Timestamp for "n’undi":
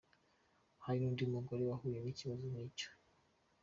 1.01-1.23